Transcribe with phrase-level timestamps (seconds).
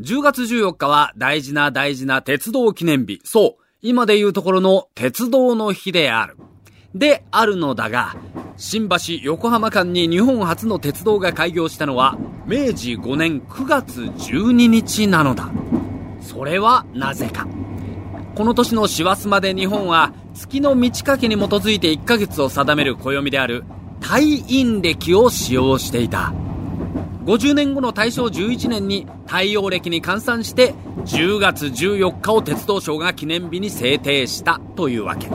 [0.00, 3.20] 10月14日は大事な大事な鉄道記念日。
[3.24, 6.36] そう、今でいうところの鉄道の日である。
[6.94, 8.14] であるのだが、
[8.56, 15.50] 新橋横浜間に日本初の鉄道が開業したのは明治5年9月12日なのだ。
[16.20, 17.46] それはなぜか。
[18.34, 23.64] この年の師走まで日本は月の満ち欠けに基づいて1ヶ月を定める暦である
[24.00, 24.14] 太
[24.48, 26.32] 陰暦を使用していた。
[27.24, 30.74] 50年後の大正11年に太陽暦に換算して
[31.04, 35.28] 10月14日を鉄道省が記念日に制定したというわけ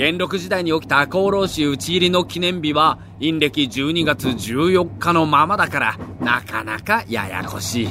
[0.00, 7.88] 元禄時代に起きた厚労士討ち入りの記念日は陰暦12月14日のままだからなかなかややこしい。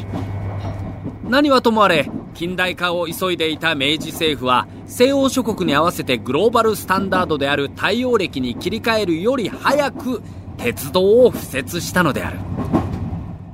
[1.26, 10.24] 何はともあれ近代化を急いでいた明治政府は西欧諸国に合わせてグローバルスタンダードである太陽暦に切り替えるより早く
[10.58, 12.40] 鉄道を敷設したのである。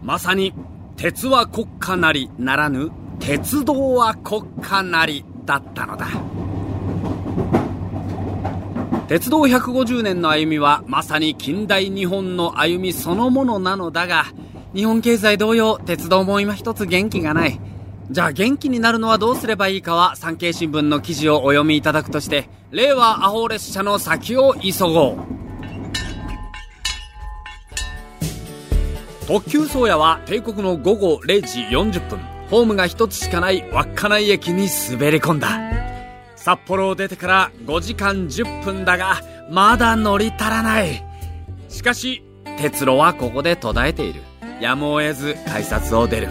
[0.01, 0.53] まさに
[0.95, 6.07] 鉄は国家なりならぬ鉄道は国家なりだったのだ。
[9.07, 14.25] 鉄道150年の歩みはまさに近代日本の歩みそのものなのだが
[14.73, 17.59] 日本経済同様鉄道も今一つ元気がない。
[18.09, 25.17] じゃあ元気になるのはどうすればいいかは産経新聞の記事をお読みいただくとして令和アホ列車の先を急ごう。
[29.27, 32.19] 特急宗谷は帝国の午後0時40分。
[32.49, 35.84] ホームが一つしかない稚内駅に滑り込んだ。
[36.45, 41.03] 札幌を出てから5時間10分だがまだ乗り足らない。
[41.69, 42.23] しかし
[42.59, 44.21] 鉄路はここで途絶えている。
[44.61, 46.27] やむを得ず改札を出る。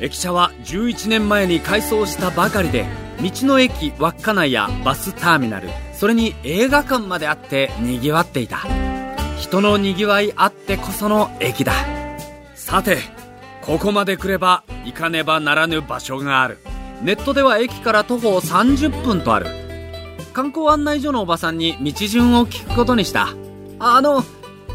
[0.00, 2.86] 駅舎は11年前に改装したばかりで
[3.20, 8.58] 道の駅稚内やバスターミナルそれに映画館まであって賑わっていた。
[9.40, 11.72] 人の賑わいあってこその駅だ。
[12.54, 12.98] さて
[13.60, 16.58] ここまで来れば行かねばならぬ場所がある。
[17.02, 19.46] ネットでは駅から徒歩30分とある。
[20.32, 23.28] 観光案内所のおばさんに道順を聞くことにした。
[23.78, 24.22] あの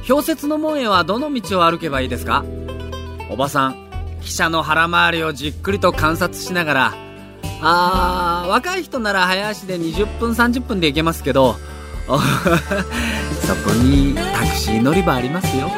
[0.07, 2.43] 氷雪の門へはどの道を歩けばいいですか？
[3.29, 3.73] おばさん
[4.21, 6.93] 汽車の腹回りをじっくりと観察しながら
[7.61, 11.55] あー若い人なら早足で20分30分で行けますけど
[12.07, 15.69] そこにタクシー乗り場ありますよ。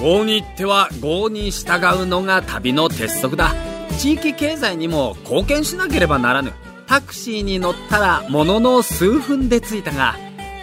[0.00, 3.54] 郷に行っては郷に従うのが旅の鉄則だ。
[3.98, 6.52] 地域経済にも貢献しなければならぬ。
[6.86, 10.16] タクシーに乗ったらものの数分で着いたが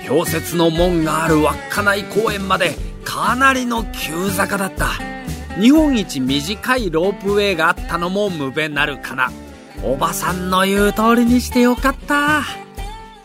[0.07, 4.87] 氷雪の門がある稚内公園までかなりの急坂だった。
[5.59, 9.31] 日本一短いロープウェイがあったのも無べなるかな。
[9.83, 12.43] おばさんの言う通りにしてよかった。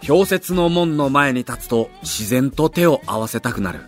[0.07, 3.81] 氷雪の門の前に立つと自然と手を合わせたくなる。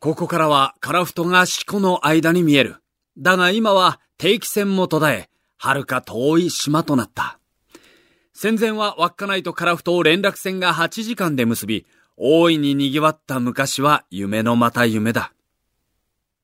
[0.00, 2.76] ここからは樺太が四股の間に見える。
[3.18, 7.38] だが今は定期船も途絶え、遥か遠い島となった。
[8.32, 11.86] 戦前は稚内と樺太を連絡船が8時間で結び、
[12.18, 15.32] 大いに賑わった昔は夢のまた夢だ。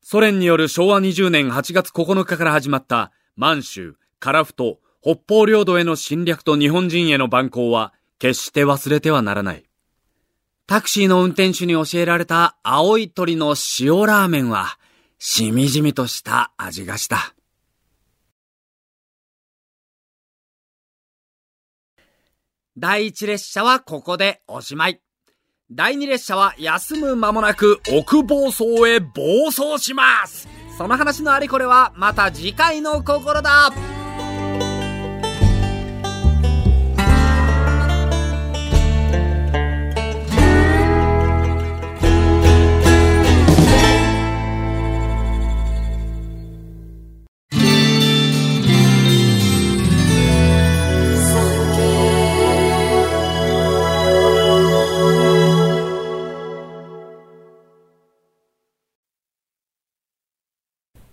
[0.03, 9.65] ソ連による昭和20年8月9日から始まった満州、樺太、北方領土への侵略と日本人への蛮行は決して忘れてはならない。
[10.67, 14.79] タクシーの運転手に教えられた青い鳥の塩ラーメンは、
[15.25, 17.33] しみじみとした味がした。
[22.77, 25.01] 第一列車はここでおしまい。
[25.71, 30.47] 第二列車は休む間もなく奥房総へ暴走します
[30.77, 33.73] その話のありこれはまた次回の心だ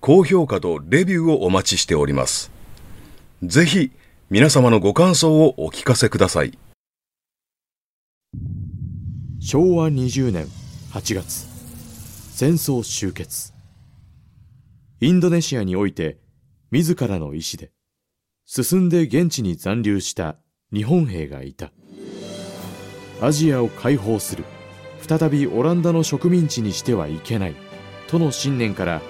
[0.00, 2.50] 高評価とレビューをお待ちしております。
[3.42, 3.92] ぜひ
[4.30, 6.58] 皆様のご感想をお聞かせください。
[9.40, 10.46] 昭和20年
[10.92, 11.46] 8月
[12.32, 13.52] 戦争終結
[15.00, 16.18] インドネシアにおいて
[16.72, 17.70] 自らの意志で
[18.44, 20.36] 進んで現地に残留した
[20.72, 21.70] 日本兵がいた
[23.22, 24.44] アジアを解放する
[25.06, 27.54] 再びオランダの植民地にしてはいけない
[28.08, 29.00] との信念から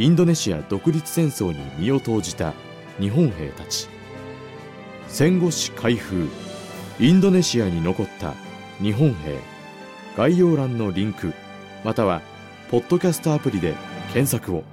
[0.00, 2.54] インドネシア独立戦争に身を投じた
[2.98, 3.86] 日本兵たち。
[5.08, 6.26] 戦後史開封。
[6.98, 8.32] インドネシアに残った
[8.82, 9.38] 日本兵。
[10.16, 11.34] 概要欄のリンク
[11.84, 12.22] または
[12.70, 13.74] ポッドキャストアプリで
[14.14, 14.64] 検索を。